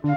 [0.00, 0.12] Komiði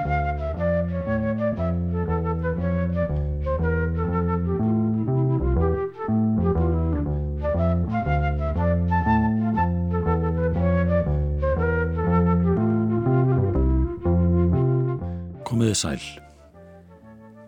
[15.76, 16.00] sæl.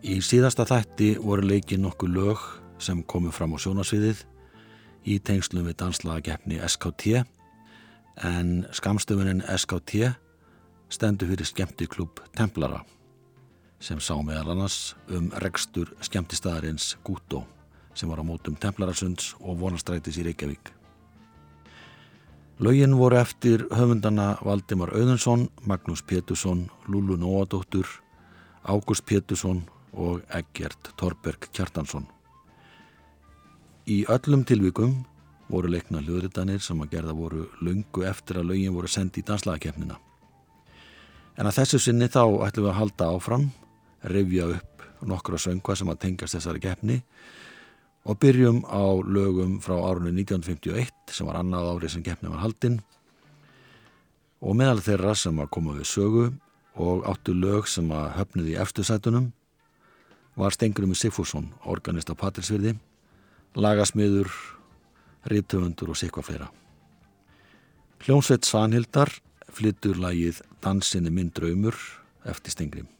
[0.04, 2.36] Í síðasta þætti voru leikið nokkuð lög
[2.76, 4.20] sem komu fram á sjónasviðið
[5.08, 7.24] í tengslum við danslagakeppni SKT
[8.28, 10.12] en skamstöfunin SKT
[10.88, 12.82] stendur fyrir skemmtiklub Templara
[13.80, 17.44] sem sá meðal annars um rekstur skemmtistæðarins Gútó
[17.96, 20.72] sem var á mótum Templarasunds og vonastrætis í Reykjavík.
[22.60, 27.86] Laugin voru eftir höfundana Valdimar Auðunsson, Magnús Pétursson, Lúlu Nóadóttur,
[28.64, 32.06] Ágúst Pétursson og Eggert Torberg Kjartansson.
[33.86, 35.04] Í öllum tilvíkum
[35.48, 40.00] voru leikna hljóðritanir sem að gerða voru lungu eftir að laugin voru sendið í danslagakefnina.
[41.36, 43.50] En að þessu sinni þá ætlum við að halda áfram,
[44.08, 46.96] revja upp nokkra söngva sem að tengast þessari keppni
[48.06, 52.80] og byrjum á lögum frá árunni 1951 sem var annað árið sem keppni var haldinn
[54.40, 56.26] og meðal þeirra sem að koma við sögu
[56.80, 59.30] og áttu lög sem að höfnuði í eftirsætunum
[60.36, 62.76] var Stengurum Sigfússon, organist á Patrísvirði
[63.56, 64.28] lagasmiður,
[65.24, 66.48] rítöfundur og sikvað fleira.
[68.04, 69.14] Hljómsveit Svanhildar
[69.56, 71.76] flyttur lagið Dansinni minn draumur
[72.28, 72.95] eftir Stengrim.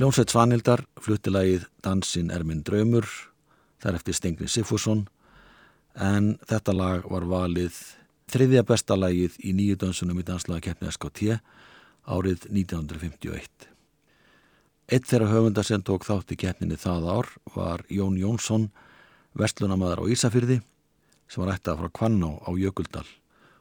[0.00, 3.04] Hljómsveit Svanhildar flutti lagið Dansin er minn draumur
[3.84, 5.02] þar eftir Stengri Sifusson
[5.92, 7.76] en þetta lag var valið
[8.32, 11.36] þriðja besta lagið í nýju dansunum í danslagakeppni SKT
[12.16, 13.68] árið 1951.
[14.88, 18.70] Eitt þeirra höfundar sem tók þátt í keppninni það ár var Jón Jónsson,
[19.36, 20.62] vestlunamaður á Ísafyrði
[21.28, 23.04] sem var ættað frá Kvanná á Jökuldal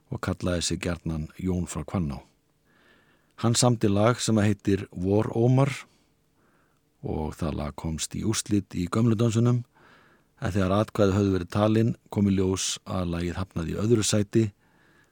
[0.08, 2.24] og kallaði sig gerðnan Jón frá Kvanná.
[3.44, 5.89] Hann samti lag sem heitir Vor Ómar
[7.04, 9.64] og það lag komst í úrslit í gömludansunum
[10.40, 14.46] en þegar atkvæði höfðu verið talinn komi ljós að lagið hafnaði í öðru sæti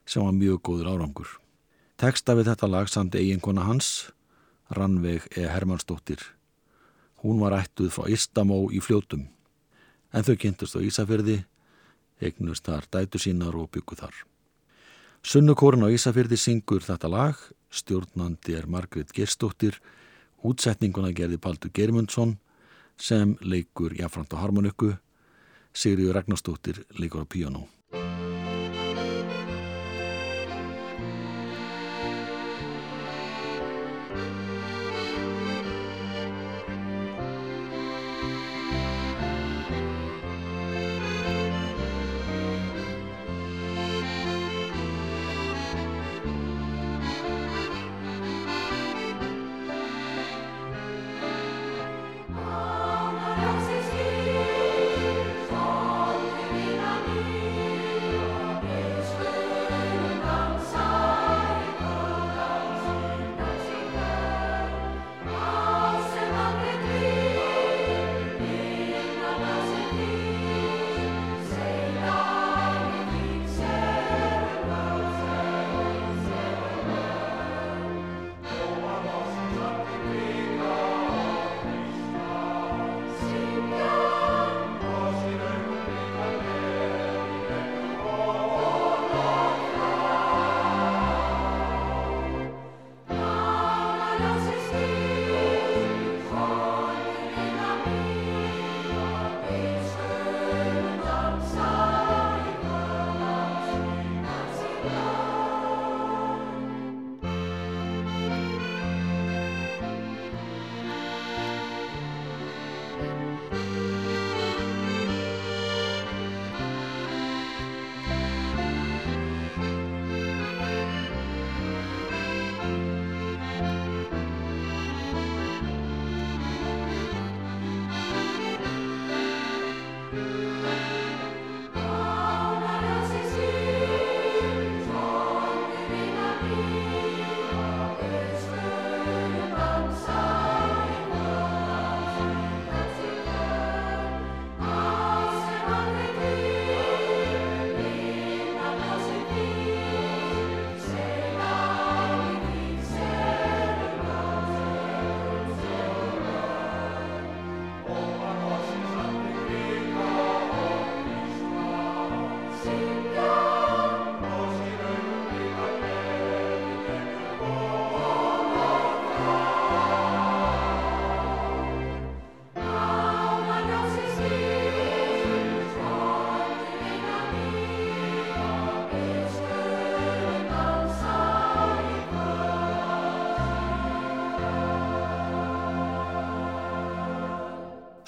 [0.08, 1.30] sem var mjög góður árangur.
[1.98, 4.12] Teksta við þetta lag samt eiginkona hans,
[4.70, 5.48] Rannveig E.
[5.48, 6.20] Hermannsdóttir.
[7.24, 9.28] Hún var ættuð frá Istamó í fljótum
[10.14, 11.42] en þau kynntust á Ísafjörði,
[12.24, 14.16] eignust þar dætu sínar og bygguð þar.
[15.28, 17.40] Sunnukórin á Ísafyrði syngur þetta lag,
[17.70, 19.76] stjórnandi er Margrit Gerstóttir,
[20.44, 22.38] útsetninguna gerði Paldur Germundsson
[22.98, 24.94] sem leikur Jafrand á harmoniku,
[25.74, 27.68] Sigriður Ragnarstóttir leikur á píjónu.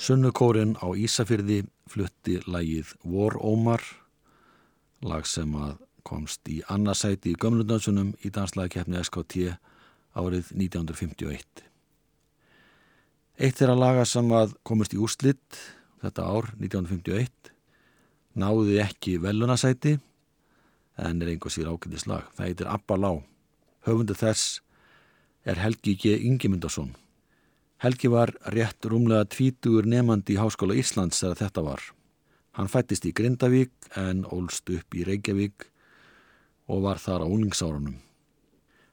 [0.10, 3.84] Sunnukórin á Ísafyrði flutti lægið War Omar,
[5.06, 9.52] lag sem að komst í annarsæti í gömlundansunum í danslagkeppni SKT
[10.18, 11.62] árið 1951.
[13.38, 15.60] Eitt er að laga sem að komist í úrslitt
[16.02, 17.52] þetta ár 1951
[18.42, 20.00] náði ekki velunarsæti
[20.98, 22.26] en er einhver sír ákveðis lag.
[22.34, 23.12] Það heitir Abba Lá.
[23.86, 24.58] Höfundu þess
[25.46, 26.18] er Helgi G.
[26.18, 26.96] Ingemyndarsson
[27.80, 31.84] Helgi var rétt rúmlega tvítugur nefandi í Háskóla Íslands þegar þetta var.
[32.60, 35.64] Hann fættist í Grindavík en ólst upp í Reykjavík
[36.68, 37.96] og var þar á unlingsárunum.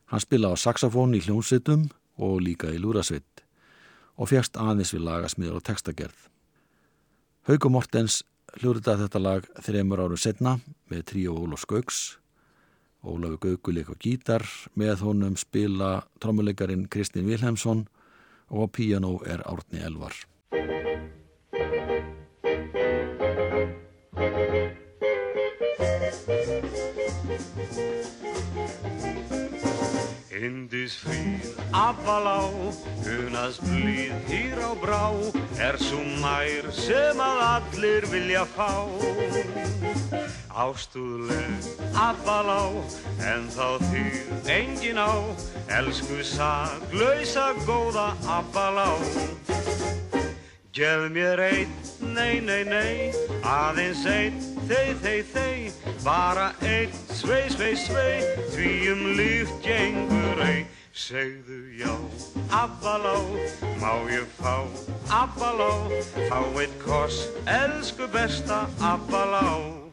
[0.07, 1.89] Hann spila á saxofón í hljómsveitum
[2.23, 3.43] og líka í lúrasvitt
[4.15, 6.21] og fjast aðeins við lagasmiður og textagerð.
[7.51, 8.21] Haugum Mortens
[8.61, 11.99] hljóriðað þetta lag þreymur áru setna með trí og Ólof Skauks.
[13.03, 14.47] Ólafi Gauguleik og gítar
[14.79, 17.89] með honum spila trommuleikarin Kristinn Vilhelmsson
[18.51, 20.15] og á píjanó er Árni Elvar.
[30.37, 32.45] Indis frýr, afalá,
[33.03, 35.05] hunast blíð, hýr á brá,
[35.59, 38.71] er svo mær sem að allir vilja fá.
[40.57, 42.73] Ástúðleg, afalá,
[43.21, 45.13] en þá þýr engin á,
[45.69, 48.89] elsku saglausa góða afalá.
[50.73, 53.13] Gef mér einn, nei, nei, nei,
[53.45, 58.25] aðeins einn, þei, þei, þei, bara einn, svei, svei, svei,
[58.57, 60.65] því um líft gengur ei.
[60.97, 61.93] Segðu já,
[62.49, 63.19] afalá,
[63.77, 64.65] má ég fá,
[65.13, 65.75] afalá,
[66.31, 69.85] fá eitt koss, elsku besta afalá.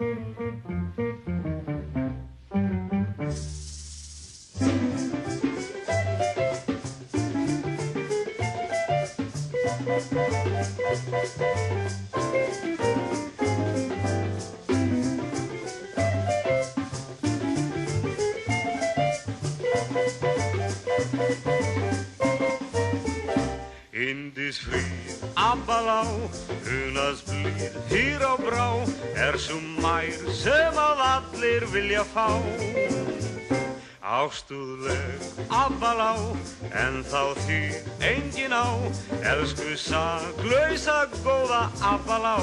[25.64, 26.04] Indisfríð, abbalá,
[26.66, 28.84] hunast blíð, hýr á brá,
[29.16, 32.28] er svo mær sem að allir vilja fá.
[34.04, 36.18] Ástúðleg, abbalá,
[36.76, 37.62] en þá því
[38.04, 38.68] engin á,
[39.24, 42.38] elsku saglausa góða abbalá.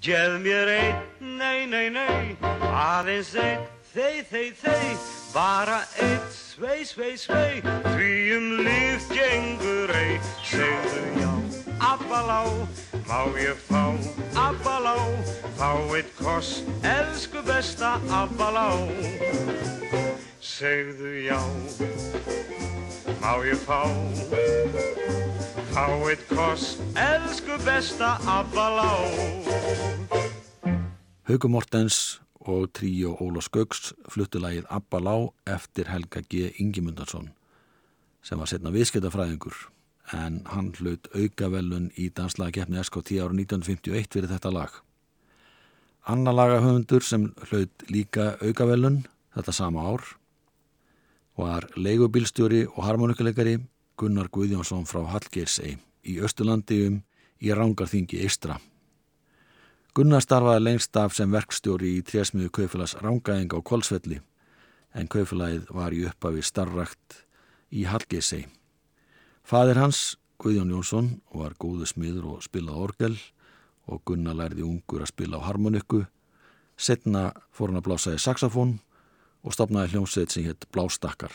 [0.00, 0.98] Gjeð mér einn,
[1.38, 2.36] nei, nei, nei,
[2.72, 3.62] aðeins einn,
[3.94, 4.98] þei, þei, þei,
[5.34, 11.32] bara einn, svei, svei, svei, því um líf gengur ei, segðu já,
[11.84, 12.38] abbalá,
[13.04, 13.92] má ég fá,
[14.40, 14.94] abbalá,
[15.58, 18.72] fá eitt koss, elsku besta abbalá.
[20.40, 21.42] Segðu já,
[23.20, 23.84] má ég fá,
[25.76, 28.94] fá eitt koss, elsku besta abbalá.
[31.28, 32.16] Hauku Mortens
[32.48, 35.14] og tríó Ólaf Skauks fluttu lagið Abba Lá
[35.56, 36.50] eftir Helga G.
[36.62, 37.30] Ingimundarsson
[38.26, 39.56] sem var setna viðskiptafræðingur
[40.14, 44.70] en hann hlut aukavelun í danslagakeppni SKT ára 1951 fyrir þetta lag.
[46.06, 49.02] Anna lagahöfundur sem hlut líka aukavelun
[49.34, 50.04] þetta sama ár
[51.36, 53.58] var leigubílstjóri og harmonikuleikari
[53.98, 55.76] Gunnar Guðjónsson frá Hallgeirsei
[56.06, 57.02] í Östurlandi um
[57.42, 58.56] í Rángarþingi Eistra.
[59.96, 64.18] Gunnar starfaði lengst af sem verkstjóri í trésmiðu kaufélags Rángaðing á Kolsvelli
[64.92, 67.16] en kaufélagið var í upphafi starrakt
[67.72, 68.42] í Hallgeisei.
[69.40, 73.16] Fadir hans, Guðjón Jónsson, var góðu smiður og spilaði orgel
[73.88, 76.04] og Gunnar lærði ungur að spila á harmoniku.
[76.76, 78.76] Setna fór hann að blása í saxofón
[79.48, 81.32] og stopnaði hljómsveit sem hétt Blástakkar.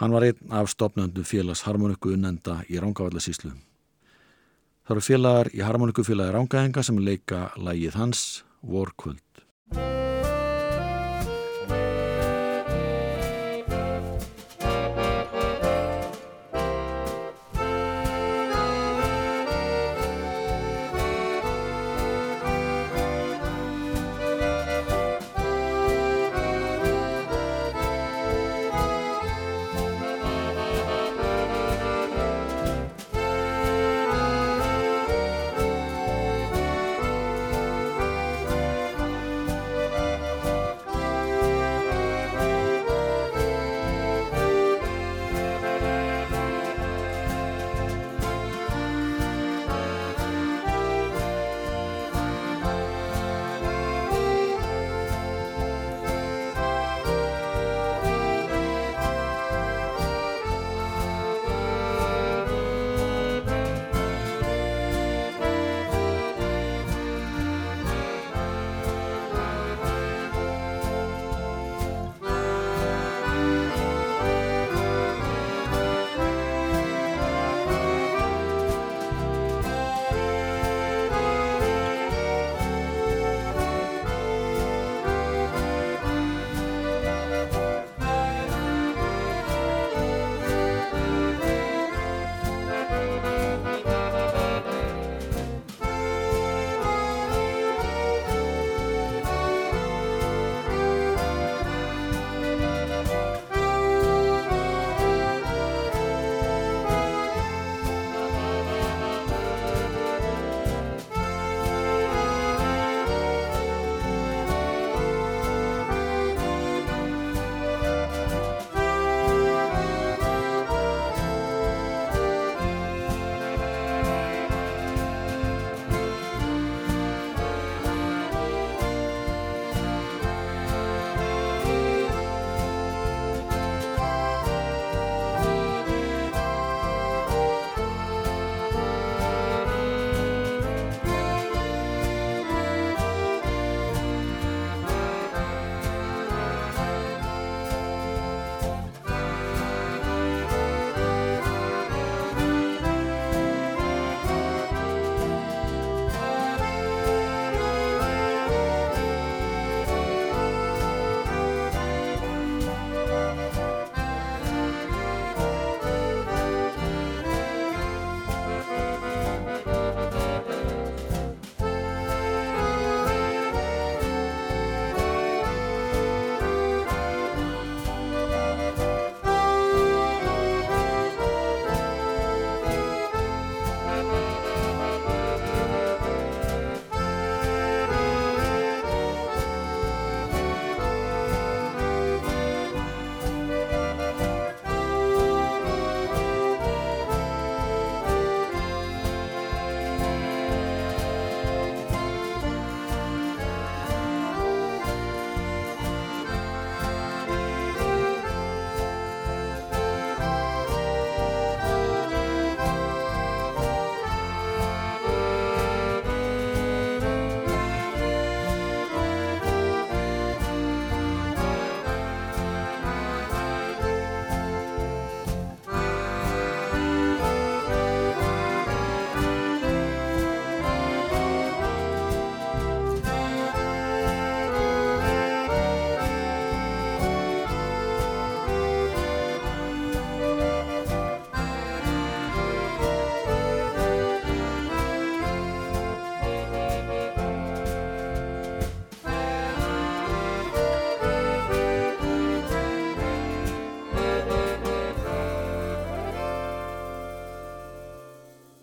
[0.00, 3.58] Hann var einn af stopnöndum félags harmoniku unnenda í Rángavallasíslu.
[4.88, 8.22] Það eru félagar í harmonikufélagi Rángaðinga sem leika lægið hans
[8.64, 9.20] Vorkvöld.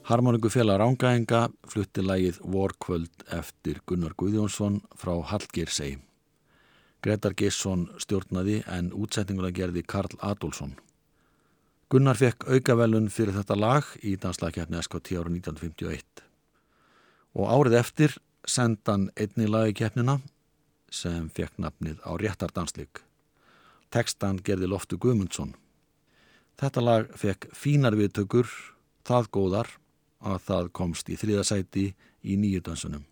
[0.05, 5.95] Harmoníku félag Rángaenga flutti lægið Vorkvöld eftir Gunnar Guðjónsson frá Hallgeirsei.
[7.01, 10.75] Gretar Geisson stjórnaði en útsetninguna gerði Karl Adolfsson.
[11.89, 16.21] Gunnar fekk aukavelun fyrir þetta lag í danslagkjafni SKT ára 1951
[17.33, 18.13] og árið eftir
[18.45, 20.19] sendan einni lagikjafnina
[20.93, 23.01] sem fekk nafnið á réttardanslik.
[23.89, 25.55] Tekstan gerði Loftu Guðmundsson.
[26.61, 28.45] Þetta lag fekk fínar viðtökur,
[29.01, 29.73] það góðar
[30.25, 31.85] að það komst í þriðasæti
[32.25, 33.05] í nýju dansunum.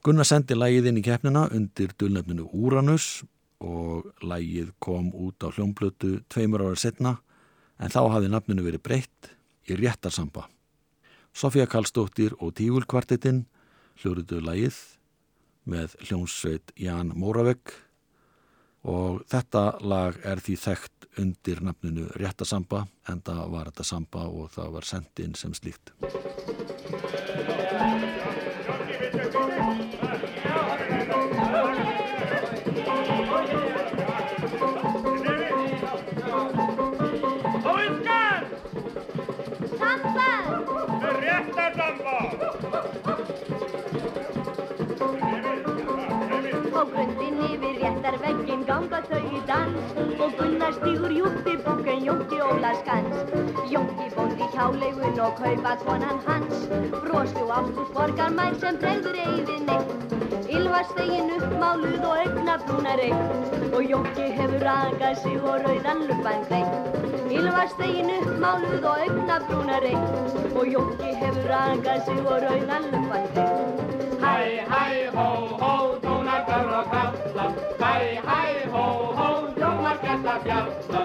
[0.00, 3.24] Gunnar sendi lægið inn í keppnina undir dulnefninu Úranus
[3.60, 7.18] og lægið kom út á hljómblötu tveimur ára setna
[7.80, 9.30] en þá hafði nafninu verið breytt
[9.68, 10.46] í réttarsamba.
[11.36, 13.44] Sofía Karlsdóttir og Tígulkvartetinn
[14.00, 14.78] hljóruðu lægið
[15.68, 17.76] með hljómsveit Jan Móravegg
[18.88, 24.50] og þetta lag er því þekkt undir nafninu Réttasamba en það var þetta samba og
[24.54, 25.92] það var sendin sem slíkt.
[47.00, 49.92] Á grundin yfir réttar veggin ganga þau í dans
[50.24, 53.22] og Gunnar stígur jútti bóken Jónki Óla skans.
[53.72, 56.66] Jónki bóndi hjáleigun og kaupa konan hans
[57.06, 60.12] brostu ástús borgar mær sem bregður eigið neitt.
[60.58, 66.74] Ylvarstegin uppmáluð og augnabrúna reykt og Jónki hefur ragað sig og rauðan luppan greitt.
[67.38, 73.88] Ylvarstegin uppmáluð og augnabrúna reykt og Jónki hefur ragað sig og rauðan luppan greitt.
[74.20, 74.36] Hæ,
[74.74, 74.84] hæ,
[75.16, 75.30] hó,
[75.64, 75.79] hó,
[76.80, 77.44] og kalla
[77.82, 77.94] Hæ,
[78.28, 78.84] hæ, hó,
[79.18, 81.00] hó, hljómar gæsta fjalla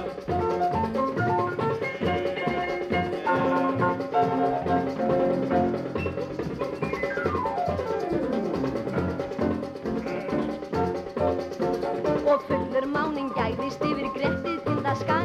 [12.31, 15.24] Og fullur máning gæðist yfir grettið til það skarð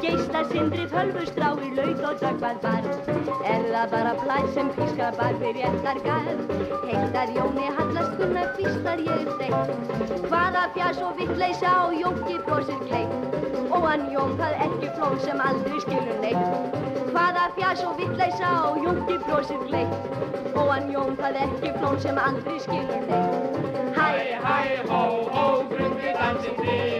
[0.00, 3.08] Geista sindri fölvustrá í laut og dögvað barð
[3.44, 6.40] Er það bara blæð sem pískar bak við réttar garð?
[6.88, 12.80] Heildar Jóni hallast gunnar fýstar ég er þeitt Hvaða fjars og vittleysa og Jónki brosir
[12.86, 16.80] gleitt Og hann Jón það ekki flón sem aldrei skilur neitt.
[17.12, 22.24] Hvaða fjars og vittleysa og Jónki brosir gleitt Og hann Jón það ekki flón sem
[22.24, 23.60] aldrei skilur neitt.
[24.00, 24.08] Hæ,
[24.48, 24.58] hæ,
[24.88, 25.04] hó,
[25.36, 26.99] hó, grundi dansinn dýrum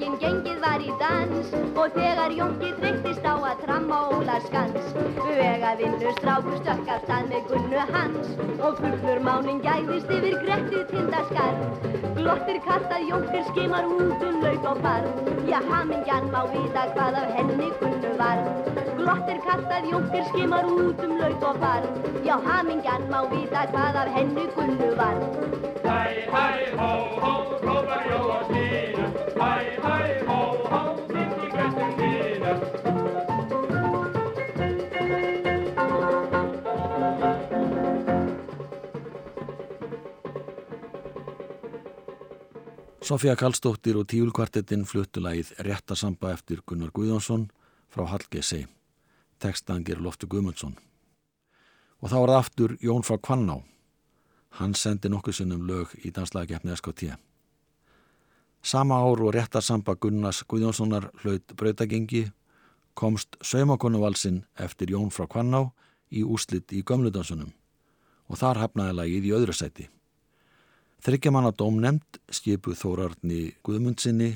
[0.00, 4.94] veggin gengið var í dans Og þegar Jónki þreyttist á að tramma Óla skans.
[5.26, 8.30] Vega vinnu strákur stökk af stað með gunnu hans
[8.64, 14.80] Og fullur mánin gæðist yfir grettið tindaskarð Glottir kastað Jónkur skimar út um lauk og
[14.84, 15.28] barð.
[15.48, 21.12] Já, hamingjan má vita hvað af henni gunnu var Glottir kastað Jónkur skimar út um
[21.16, 21.92] lauk og barð.
[22.26, 25.16] Já, hamingjan má vita hvað af henni gunnu var.
[25.86, 26.00] Hæ,
[26.32, 26.90] hæ, hó,
[27.22, 27.32] hó,
[27.62, 29.52] hrópar jó og stýrum Hæ,
[29.84, 29.96] hæ,
[30.28, 32.60] hó, hó, þitt í bestum dýrum
[43.00, 47.48] Sofía Karlsdóttir og Tíulkvartetinn fluttu lagið Réttasamba eftir Gunnar Guðjónsson
[47.90, 48.68] frá Hallgeisei.
[49.40, 50.76] Tekstaðan gerur Loftur Guðmundsson.
[52.00, 53.60] Og þá var það aftur Jón frá Kvanná.
[54.58, 57.14] Hann sendi nokkuð sinnum lög í danslagakefni SKT.
[58.62, 62.26] Sama ár og Réttasamba Gunnars Guðjónssonar hlaut brautagengi
[62.94, 65.70] komst Saumakonuvalsinn eftir Jón frá Kvanná
[66.10, 67.54] í úslitt í gömludansunum
[68.30, 69.88] og þar hafnaði lagið í öðru sæti.
[71.00, 74.34] Þryggjamanna dómnemnd skipuð Þórarni Guðmundsinni,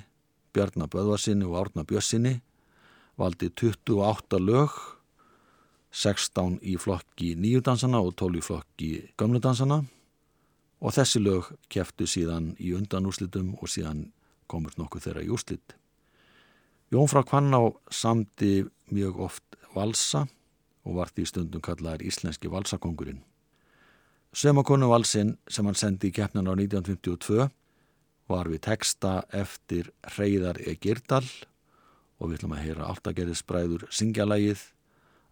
[0.55, 2.39] Bjarnar Böðvarsinni og Árna Bjössinni
[3.19, 4.75] valdi 28 lög,
[5.95, 9.85] 16 í flokki nýjudansana og 12 í flokki gamludansana
[10.83, 14.09] og þessi lög keftu síðan í undanúslitum og síðan
[14.51, 15.77] komur nokkuð þeirra í úslit.
[16.91, 20.27] Jón frá Kvanná samdi mjög oft valsa
[20.85, 23.23] og var því stundum kallaðar íslenski valsakongurinn.
[24.35, 27.49] Sömakonu valsinn sem hann sendi í keppnan á 1952
[28.29, 30.75] var við texta eftir Hreyðar E.
[30.75, 31.25] Girdal
[32.25, 34.63] og við ætlum að heyra Altagerðisbræður syngjalægið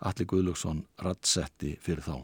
[0.05, 2.21] Alli Guðlöksson rattsetti fyrir þá.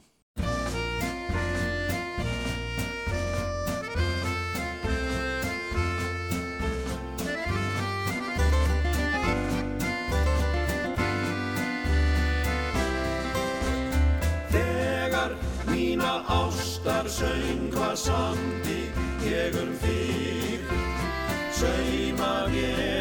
[15.69, 18.89] Mína ástar söngva sandi,
[19.23, 20.73] ég um þig,
[21.55, 22.98] sögma ég.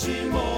[0.00, 0.49] próximo.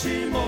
[0.00, 0.47] 寂寞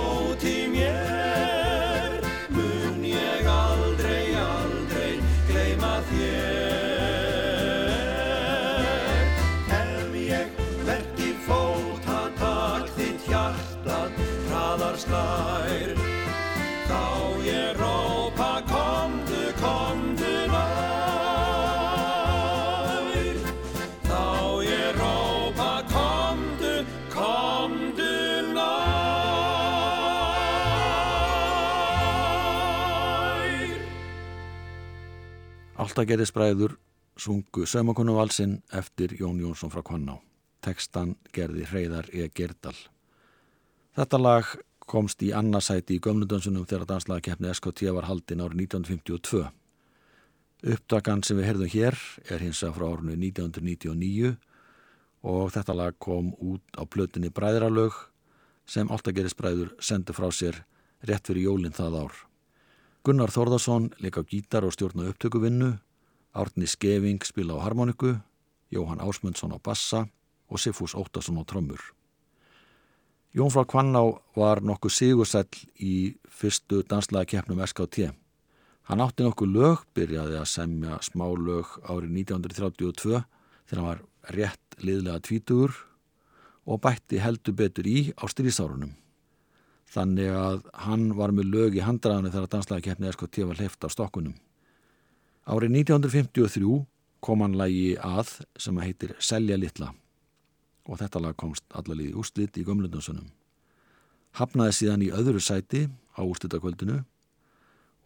[35.91, 36.77] Alltaf gerðist bræður
[37.19, 40.21] sungu saumakonu valsinn eftir Jón Jónsson frá Kvanná.
[40.63, 42.29] Tekstan gerði Hreyðar E.
[42.31, 42.77] Gerdal.
[43.99, 44.53] Þetta lag
[44.87, 49.43] komst í annarsæti í gömludönsunum þegar danslagakeppni SKT var haldin árið 1952.
[50.77, 52.01] Uppdagan sem við heyrðum hér
[52.31, 54.35] er hins að frá árinu 1999
[55.27, 57.99] og þetta lag kom út á plötunni Bræðralög
[58.63, 60.63] sem alltaf gerðist bræður sendu frá sér
[61.03, 62.30] rétt fyrir jólinn það ár.
[63.01, 65.71] Gunnar Þórðarsson leik á gítar og stjórna upptökuvinnu,
[66.37, 68.19] Árni Skeving spila á harmoniku,
[68.69, 70.05] Jóhann Ásmundsson á bassa
[70.53, 71.81] og Sifús Óttarsson á trommur.
[73.33, 74.05] Jón frá Kvanná
[74.37, 78.13] var nokkuð sigursæll í fyrstu danslega keppnum SKT.
[78.85, 83.25] Hann átti nokkuð lög, byrjaði að semja smá lög árið 1932
[83.65, 84.05] þegar hann var
[84.37, 85.73] rétt liðlega tvítugur
[86.69, 88.93] og bætti heldur betur í á strísárunum.
[89.91, 94.37] Þannig að hann var með lög í handraðinu þegar danslæðikeppni SKT var hleyft á stokkunum.
[95.51, 96.77] Árið 1953
[97.21, 99.91] kom hann lagi að sem heitir Selja litla
[100.87, 103.27] og þetta lag komst allalíði úrslit í gömlundunsunum.
[104.39, 107.01] Hafnaði síðan í öðru sæti á úrslitakvöldinu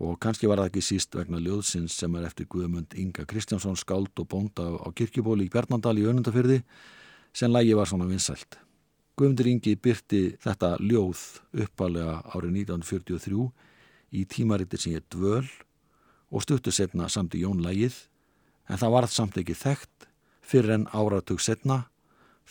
[0.05, 4.13] og kannski var það ekki síst vegna ljóðsins sem er eftir Guðmund Inga Kristjánsson skáld
[4.19, 6.63] og bónda á kirkjubóli í Bjarnandal í Önundafyrði
[7.35, 8.64] sem lagi var svona vinsælt.
[9.15, 11.21] Guðmundur Ingi byrti þetta ljóð
[11.63, 13.45] uppalega árið 1943
[14.19, 15.47] í tímaritir sem ég dvöl
[16.35, 17.95] og stuttu setna samt í Jón lagið
[18.67, 20.09] en það varð samt ekki þekkt
[20.43, 21.85] fyrir en áratug setna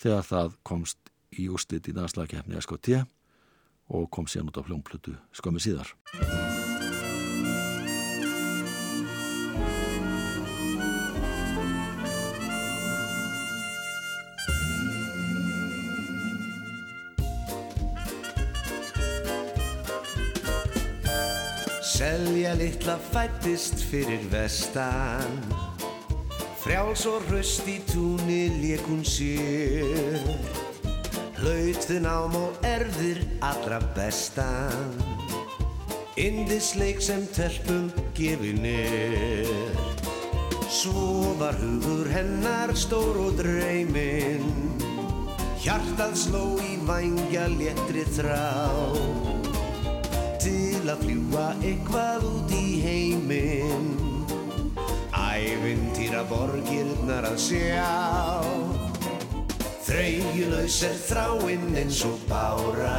[0.00, 3.04] þegar það komst í úrslit í danslagkeppni SKT
[3.92, 5.92] og kom síðan út á hljómplötu skömmi síðar.
[22.04, 25.38] Selja litla fættist fyrir vestan.
[26.60, 30.20] Frjáls og hraust í túni lék hún sér.
[31.38, 34.92] Hlaut þinn ám og erðir allra bestan.
[36.20, 37.88] Indisleik sem telpum
[38.18, 39.48] gefin er
[40.68, 44.44] Svo var hugur hennar stór og dreymin
[45.64, 49.33] Hjartað sló í vangja léttri þrá
[50.84, 53.86] til að fljúa eitthvað út í heiminn.
[55.16, 57.94] Ævintýra borgirnar að sjá.
[59.86, 62.98] Þraugjulaus er þráinn eins og bára.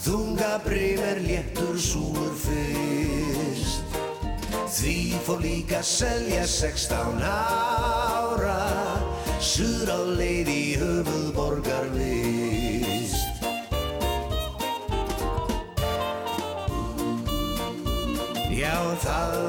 [0.00, 4.00] Þunga brim er léttur súur fyrst.
[4.78, 8.60] Því fór líka að selja 16 ára.
[9.44, 12.23] Suður á leið í höfuðborgar vist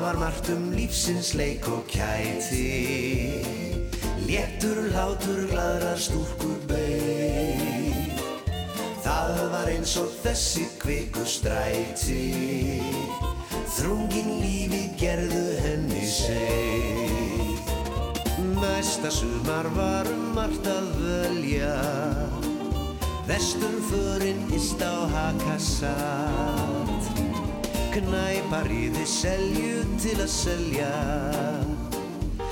[0.06, 3.34] var margt um lífsins leik og kæti.
[4.28, 8.14] Léttur, látur, gladrar stúrkur beig
[9.02, 12.82] Það var eins og þessi kviku stræti.
[13.76, 17.66] Þrungin lífi gerðu henni seg
[18.62, 21.76] Næsta sumar var um margt að völja
[23.26, 26.85] Vesturförin ist á hakasatt
[27.96, 30.88] Knæpar í þið selju til að selja.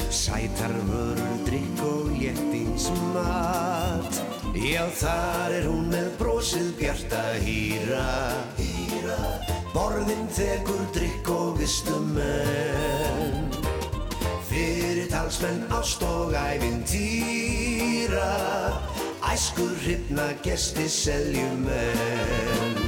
[0.08, 3.68] Sætar vörur, drikk og léttingsmat.
[4.56, 8.08] Já, þar er hún með brosið bjarta hýra.
[8.56, 9.20] Hýra.
[9.74, 13.52] Borðin þekur drikk og vistumenn.
[14.48, 18.32] Fyrir talsmenn ást og ævintýra
[19.34, 22.83] Æskur hrifna gesti seljumenn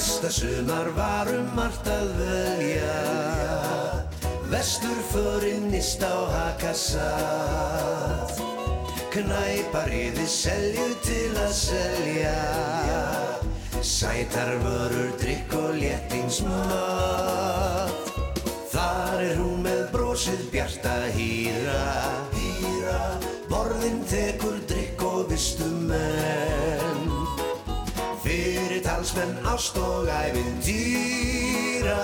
[0.00, 3.04] Næsta sumar var um margt að velja.
[4.48, 8.32] Vesturförin nýst á hakasatt
[9.12, 12.32] Knæpar yfir selju til að selja.
[13.84, 17.92] Sætar vörur, drikk og léttingsmat.
[18.72, 22.19] Þar er hún með brosið bjarta Hýra
[29.52, 32.02] ást og ævintýra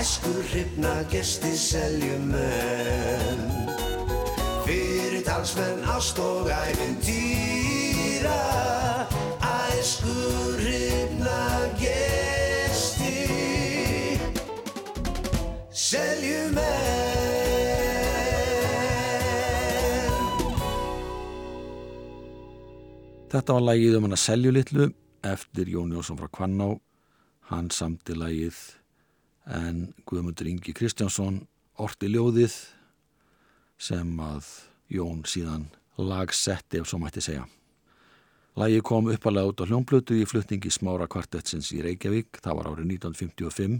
[0.00, 3.42] Æskur hrifna gesti seljumenn
[4.66, 8.40] Fyrir talsmenn ást og ævintýra
[9.52, 11.42] Æskur hrifna
[11.82, 13.18] gesti
[15.70, 16.82] Seljumenn
[23.32, 24.90] Þetta var lagið um hann að selju litlu
[25.22, 26.74] eftir Jón Jónsson frá Kvanná.
[27.50, 28.58] Hann samti lagið
[29.46, 31.42] en Guðmundur Ingi Kristjánsson
[31.82, 32.54] orti ljóðið
[33.82, 34.48] sem að
[34.92, 35.66] Jón síðan
[35.98, 37.46] lagsetti ef svo mætti segja.
[38.58, 42.90] Lagið kom uppalega út á hljónblötu í flutningi smára kvartetsins í Reykjavík, það var árið
[42.98, 43.78] 1955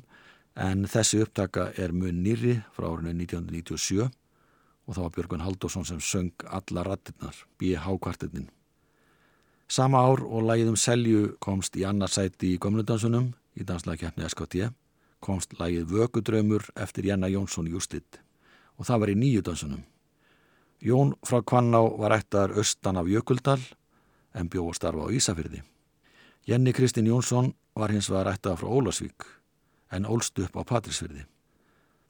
[0.64, 6.00] en þessi upptaka er mun nýri frá árið 1997 og það var Björgun Halldórsson sem
[6.00, 7.98] söng alla rattirnar, B.H.
[8.00, 8.48] kvartetnin.
[9.72, 14.66] Sama ár og lagið um selju komst í annarsæti í gömlundansunum í danslæðikeppni SKT,
[15.24, 18.18] komst lagið Vökudraumur eftir Janna Jónsson í úrslitt
[18.76, 19.86] og það var í nýju dansunum.
[20.84, 23.62] Jón frá Kvanná var ættar austan af Jökuldal
[24.36, 25.62] en bjó að starfa á Ísafyrði.
[26.44, 29.24] Jenny Kristinn Jónsson var hins vegar ættar frá Ólasvík
[29.88, 31.24] en ólst upp á Patrísfyrði.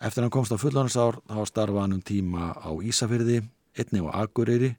[0.03, 3.45] Eftir hann komst á fullandsár þá starfa hann um tíma á Ísafyrði,
[3.79, 4.75] einni á Akureyri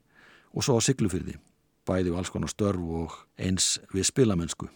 [0.52, 1.40] og svo á Siglufyrði
[1.86, 4.68] bæði og alls konar störf og eins við spilamennsku.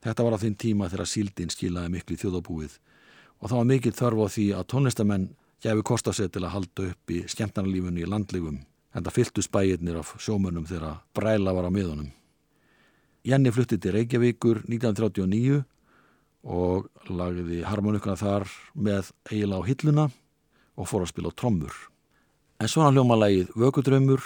[0.00, 2.78] Þetta var á þinn tíma þegar síldin skilaði miklu í þjóðabúið
[3.40, 5.26] og það var mikill þörf á því að tónlistamenn
[5.64, 8.62] gæfi kost á sig til að halda upp í skemmtarnalífunni í landlegum
[8.94, 12.08] en það fylltu spæirnir af sjómönnum þegar bræla var á miðunum.
[13.24, 15.60] Jenny flutti til Reykjavíkur 1939
[16.48, 20.06] og lagði harmonikana þar með eiginlega á hilluna
[20.80, 21.74] og fór að spila á trommur.
[22.60, 24.24] En svona hljóma lagið Vökudraumur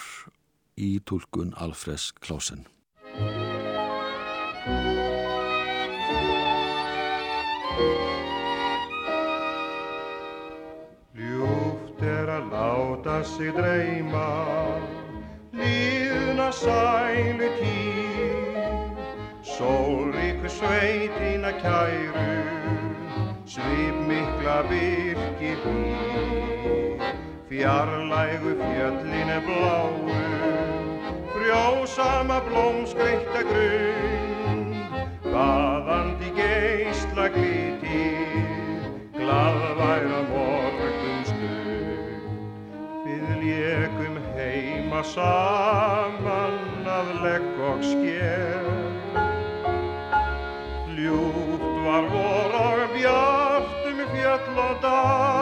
[0.77, 2.67] í tólkun Alfreds Klausen.
[11.15, 14.27] Ljúft er að láta sig dreyma
[15.55, 18.99] Líðna sælu tíð
[19.47, 22.27] Sólríku sveitina kæru
[23.47, 27.07] Svip mikla virki hlýð
[27.49, 30.64] Fjarlægu fjöllinu bláu
[31.45, 34.77] Frjósama blómskveita grund
[35.29, 48.73] Baðandi geistla glitir Glaðværa morgun stund Við lékum heima saman að legg og sker
[50.97, 55.34] Ljúft var vor og bjart um fjöll og dag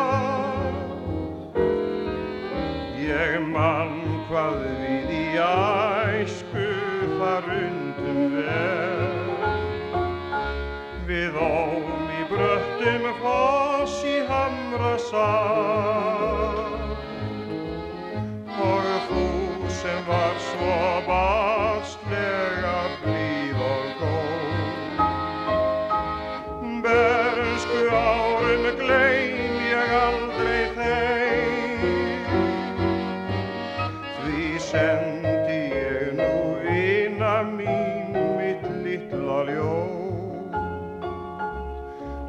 [13.13, 15.29] bröttum foss í hamra sá.
[18.63, 21.62] Og þú sem var svo baslega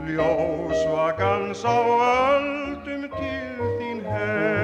[0.04, 4.63] Ljós vakans á öldum til þín heim.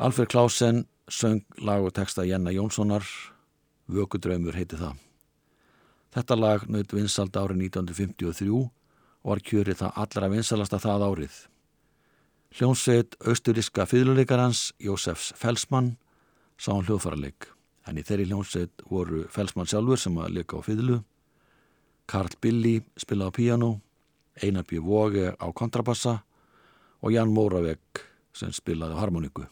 [0.00, 3.04] Alfred Klausen söng lag og texta Jenna Jónssonar
[3.92, 4.94] Vökudraumur heiti það.
[6.14, 8.70] Þetta lag naut vinsald árið 1953 og
[9.28, 11.36] var kjörið það allra vinsalasta það árið.
[12.56, 15.92] Hljónsveit austuriska fyrluleikarans Jósefs Felsmann
[16.56, 17.50] sá hann hljóðfaraleik
[17.84, 21.02] en í þeirri hljónsveit voru Felsmann sjálfur sem að leika á fyrlu
[22.08, 23.72] Karl Billy spilaði á píano
[24.40, 24.80] Einar B.
[24.80, 26.22] Vóge á kontrabassa
[27.04, 29.50] og Jan Móravegg sem spilaði á harmoniku.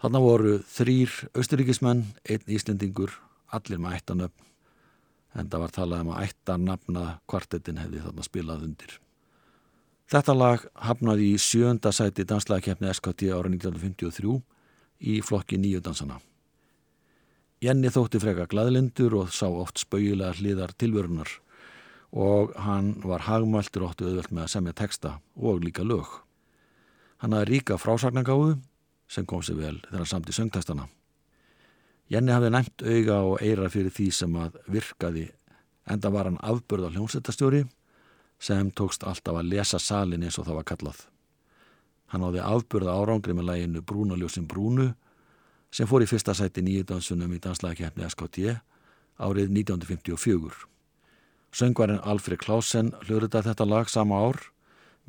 [0.00, 3.12] Þarna voru þrýr austuríkismenn, einn Íslendingur,
[3.52, 4.46] allir með ættanöfn,
[5.36, 8.94] en það var talað um að ættanafna kvartettin hefði þarna spilað undir.
[10.10, 14.38] Þetta lag hafnaði í sjönda sæti danslagakefni SKT ára 1953
[15.12, 16.16] í flokki nýju dansana.
[17.60, 21.28] Jenni þótti freka gladlindur og sá oft spauðilega hliðar tilvörunar
[22.10, 26.08] og hann var hagmæltur óttu auðvelt með að semja texta og líka lög.
[27.20, 28.56] Hann hafði ríka frásagnangáðu
[29.10, 30.86] sem kom sér vel þegar hann samt í söngtestana.
[32.10, 35.28] Jenni hafði næmt auga og eira fyrir því sem að virkaði
[35.90, 37.64] enda var hann afbörða hljómsveitastjóri
[38.40, 41.04] sem tókst alltaf að lesa salin eins og það var kallað.
[42.10, 44.88] Hann áði afbörða árangri með læginu Brúnaljósin Brúnu
[45.70, 48.56] sem fór í fyrsta sæti nýjudansunum í danslæðakeppni SKT
[49.20, 50.64] árið 1954.
[51.54, 54.40] Söngvarinn Alfred Klausen hljóruða þetta lag sama ár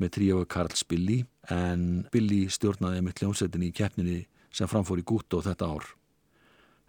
[0.00, 1.22] með tríói Karls Billy
[1.52, 4.20] en Billy stjórnaði með hljómsveitin í keppninni
[4.52, 5.88] sem framfór í Gútó þetta ár.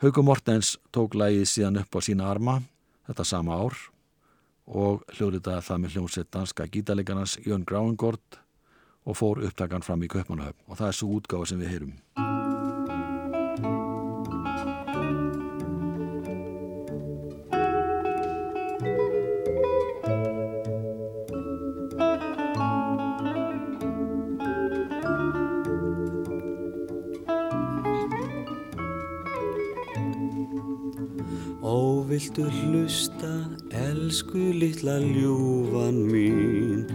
[0.04, 2.60] Hauku Mortens tók lagið síðan upp á sína arma
[3.08, 3.78] þetta sama ár
[4.68, 8.39] og hljóðritaði það með hljómsveit danska gítalegarnas Jörn Gráingård
[9.04, 12.32] og fór upptakan fram í Kaupmannahöfn og það er svo útgáfa sem við heyrum.
[32.34, 36.86] Viltu hlusta, elsku litla ljúfan mín,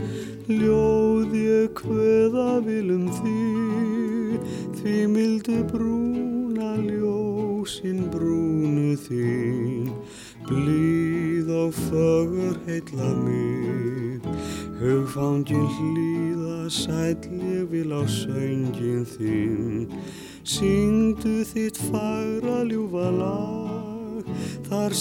[0.48, 4.40] ljóð ég hverða vilum því,
[4.74, 9.94] því mildu brúna ljósin brúnu þín,
[10.48, 14.18] blíð og fögur heitla mig,
[14.80, 18.57] hugfangin hlýða sæll ég vil á söngin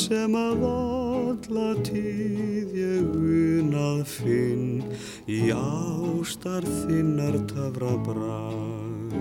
[0.08, 4.86] sem að alla tíð ég unað finn
[5.28, 9.18] í ástar þinnar töfra brag.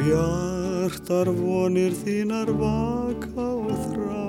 [0.00, 4.26] Bjartar vonir þínar vaka og þrá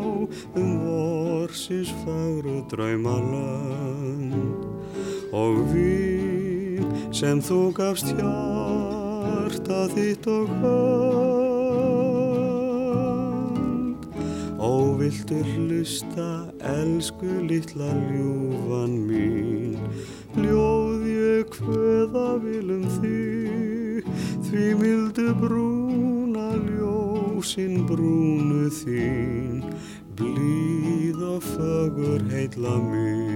[0.61, 4.61] um vorsins fagru draumaland
[5.33, 11.40] og við sem þú gafst hjarta þitt og hönd
[14.61, 19.79] Ó, viltu hlusta, elsku litla ljúfan mín,
[20.37, 24.05] ljóð ég hverða vilum þig,
[24.45, 29.65] því mildu brúna ljósin brúnu þín,
[30.21, 33.30] blíð og fögur heitla mig.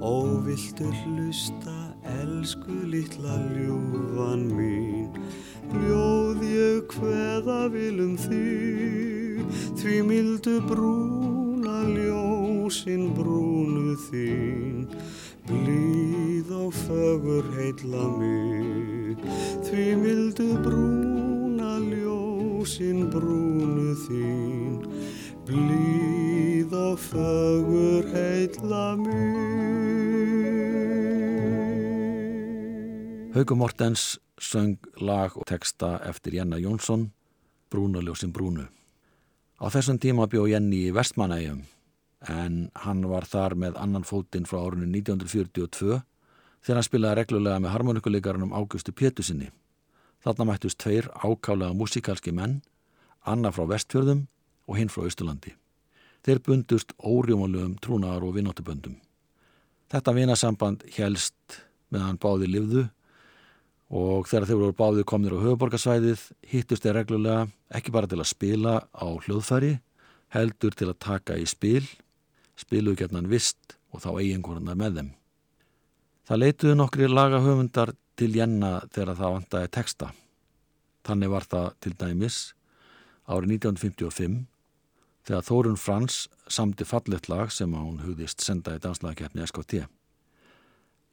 [0.00, 1.74] og viltu hlusta
[2.22, 5.12] elsku litla ljúfan mín?
[5.74, 9.44] Ljóð ég hveða vilum þig
[9.76, 14.88] því mildu brúna ljósin brúnu þín.
[15.50, 19.20] Blíð og fögur heitla mig
[19.68, 21.07] því mildu brúna
[22.68, 24.74] ljósin brúnu þín
[25.48, 29.16] blíð og fögur heitla mig
[33.32, 37.12] Hauku Mortens söng lag og texta eftir Jenna Jónsson,
[37.70, 38.68] Brúnuljósin Brúnu.
[39.60, 41.62] Á þessum tíma bjó Jenny í Vestmanægjum
[42.28, 46.02] en hann var þar með annan fótinn frá árinu 1942
[46.60, 49.48] þegar hann spilaði reglulega með harmonikuleikarunum Águstu Pétusinni.
[50.24, 52.60] Þarna mættust tveir ákálega músikalski menn,
[53.26, 54.26] Anna frá Vestfjörðum
[54.66, 55.54] og hinn frá Östurlandi.
[56.26, 58.98] Þeir bundust órjómalögum trúnaðar og vinnóttuböndum.
[59.88, 61.60] Þetta vinasamband helst
[61.94, 62.88] meðan báði livðu
[63.88, 68.28] og þegar þeir voru báði komnir á höfuborgarsvæðið hittust þeir reglulega ekki bara til að
[68.28, 69.78] spila á hljóðfæri
[70.34, 71.86] heldur til að taka í spil
[72.58, 75.14] spiluðu getnan vist og þá eiginkornar með þeim
[76.28, 80.12] Það leituðu nokkri lagahöfundar til Jenna þegar það vantaði texta
[81.06, 82.38] þannig var það til dæmis
[83.28, 84.38] árið 1955
[85.28, 89.84] þegar Þórun Frans samti fallet lag sem hún hugðist senda í danslagkeppni SKT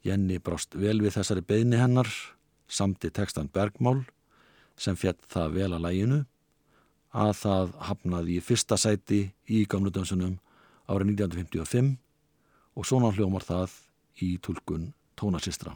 [0.06, 2.10] Jenny brást vel við þessari beðni hennar
[2.66, 4.04] samti textan Bergmál
[4.76, 6.24] sem fjett það vel að læginu
[7.16, 10.36] að það hafnaði í fyrsta sæti í gamludönsunum
[10.90, 11.94] árið 1955
[12.76, 13.72] og svona hljómar það
[14.22, 15.74] í tulkun tónasistra.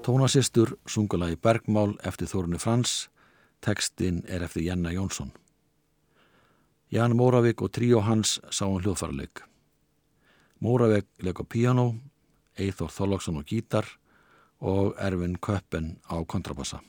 [0.00, 3.10] Tónasistur sungulagi Bergmál eftir Þórunni Frans,
[3.60, 5.28] tekstinn er eftir Janna Jónsson.
[6.88, 9.42] Jan Móravik og tríó hans sá um hljóðfærarleik.
[10.64, 11.84] Móravik leik á piano,
[12.56, 13.84] Eithor Þorlóksson á gítar
[14.60, 16.80] og Ervin Köppen á kontrabassa.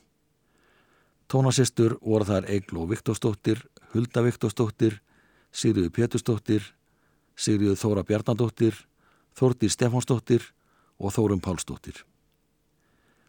[1.28, 3.60] Tónasistur voru þar Egil og Viktorsdóttir,
[3.92, 5.02] Hulda Viktorsdóttir,
[5.52, 6.64] Sigriður Pétursdóttir,
[7.36, 8.88] Sigriður Þóra Bjarnadóttir,
[9.36, 10.48] Þórtir Stefánsdóttir
[10.98, 12.06] og Þórum Pálsdóttir.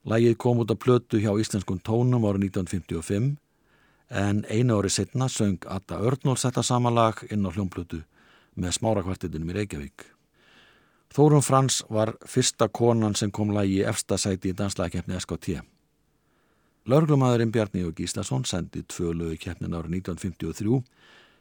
[0.02, 3.36] Lægið kom út af plötu hjá Íslenskun tónum árið 1955
[4.10, 8.02] en einu ári setna söng Atta Örnól þetta samanlag inn á hljómblötu
[8.58, 10.04] með smárakvartetunum í Reykjavík.
[11.14, 15.60] Þórum Frans var fyrsta konan sem kom lægi í efsta sæti í danslægkeppni SKT.
[16.90, 20.80] Lörglumæðurinn Bjarni og Gíslason sendi tvö lögu keppnin árið 1953,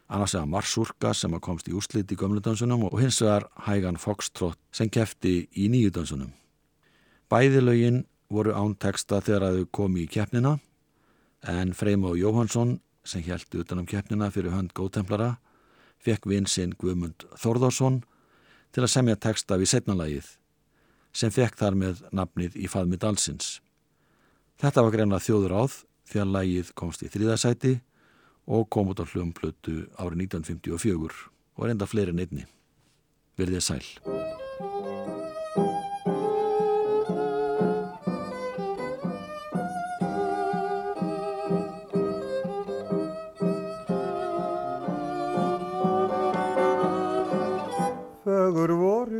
[0.06, 4.92] annars eða Marsurka sem komst í úrslit í gömludansunum og hins vegar Hægan Foxtrot sem
[4.92, 6.30] kefti í nýjudansunum.
[7.26, 8.02] Bæði lögin
[8.32, 10.56] voru án teksta þegar þau komi í keppnina
[11.48, 15.36] en Freymó Jóhansson sem hjælti utanum keppnina fyrir hönd góðtemplara
[16.02, 18.02] fekk vinsinn Guðmund Þórðarsson
[18.72, 20.30] til að semja teksta við setnalagið
[21.12, 23.60] sem fekk þar með nafnið í faðmi dalsins.
[24.62, 25.78] Þetta var greinlega þjóður áð
[26.08, 27.74] því að lagið komst í þrýðasæti
[28.52, 31.22] og kom út á hljómplötu árið 1954
[31.58, 32.46] og enda fleiri nefni.
[33.38, 33.84] Verðið sæl.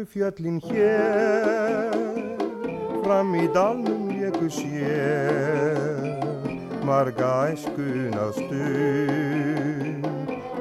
[0.04, 1.92] Fjöllin hér,
[3.04, 5.78] fram í dalnum léku sér,
[6.86, 10.04] marga æskuna stund,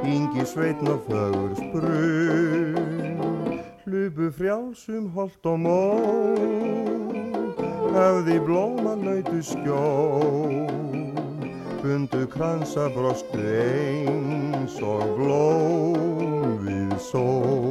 [0.04, 5.84] yngi sveitn og fögur sprun, hlupu frjálsum holt og mó,
[7.96, 10.56] hefði blóma nautu skjól,
[11.82, 17.71] bundu kransa brostu eins og blóm við sól.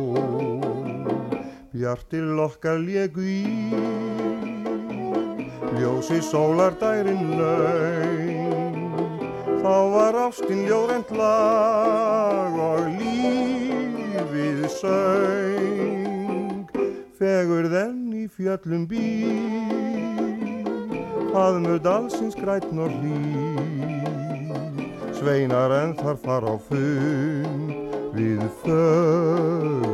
[1.81, 3.73] Bjartir lokkar légu í,
[5.81, 8.85] ljósi sólardærin laun.
[9.63, 16.69] Þá var ástinn ljóðrent lag og lífið söng.
[17.17, 20.69] Fegur þenn í fjöllum býr,
[21.33, 23.25] haðmöð allsins grætn og hlý.
[25.17, 27.73] Sveinar en þar far á fund
[28.13, 29.90] við fögur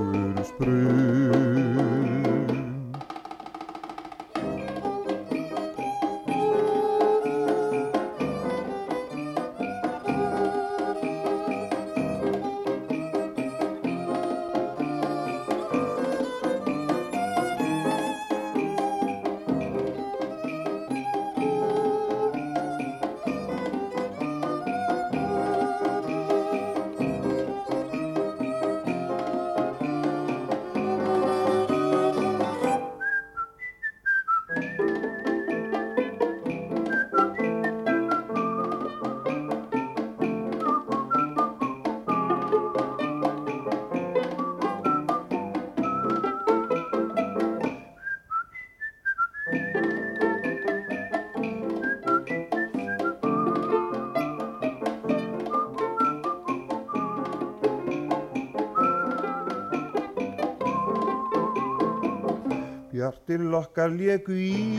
[63.26, 64.78] Bjartir lokkar léku í,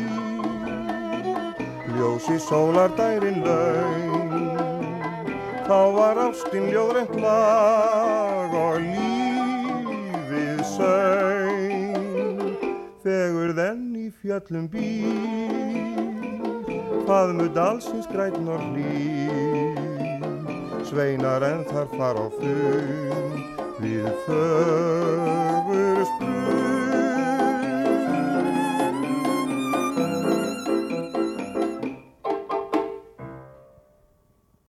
[1.97, 4.31] ljósi sólardærin laun.
[5.67, 12.55] Þá var ástinn ljóðrent lag og lífið söng.
[13.03, 15.83] Fegur þenn í fjöllum býr,
[17.03, 19.75] faðmu dalsins grætn og hlýr.
[20.87, 23.43] Sveinar en þar far á fund
[23.83, 24.86] við fögur